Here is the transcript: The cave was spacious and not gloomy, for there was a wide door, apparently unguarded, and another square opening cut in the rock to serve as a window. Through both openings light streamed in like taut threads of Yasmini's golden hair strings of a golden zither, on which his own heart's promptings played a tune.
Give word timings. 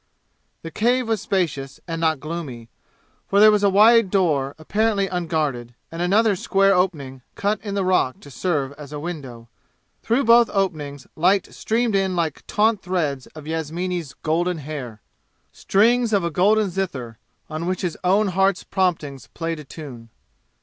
The 0.63 0.71
cave 0.71 1.07
was 1.07 1.21
spacious 1.21 1.79
and 1.87 2.01
not 2.01 2.19
gloomy, 2.19 2.69
for 3.27 3.39
there 3.39 3.51
was 3.51 3.61
a 3.61 3.69
wide 3.69 4.09
door, 4.09 4.55
apparently 4.57 5.05
unguarded, 5.05 5.75
and 5.91 6.01
another 6.01 6.35
square 6.35 6.73
opening 6.73 7.21
cut 7.35 7.61
in 7.61 7.75
the 7.75 7.85
rock 7.85 8.19
to 8.21 8.31
serve 8.31 8.71
as 8.79 8.91
a 8.91 8.99
window. 8.99 9.47
Through 10.01 10.23
both 10.23 10.49
openings 10.49 11.05
light 11.15 11.53
streamed 11.53 11.95
in 11.95 12.15
like 12.15 12.47
taut 12.47 12.81
threads 12.81 13.27
of 13.35 13.45
Yasmini's 13.45 14.15
golden 14.23 14.57
hair 14.57 15.03
strings 15.51 16.13
of 16.13 16.23
a 16.23 16.31
golden 16.31 16.71
zither, 16.71 17.19
on 17.47 17.67
which 17.67 17.81
his 17.83 17.95
own 18.03 18.29
heart's 18.29 18.63
promptings 18.63 19.27
played 19.27 19.59
a 19.59 19.63
tune. 19.63 20.09